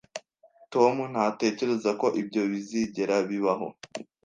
[0.73, 3.67] Tom ntatekereza ko ibyo bizigera bibaho